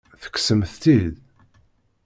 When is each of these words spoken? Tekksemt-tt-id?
Tekksemt-tt-id? 0.21 1.15